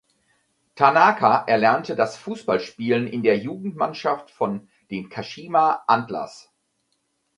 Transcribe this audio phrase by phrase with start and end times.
[0.73, 6.51] Tanaka erlernte das Fußballspielen in der Jugendmannschaft von den Kashima Antlers.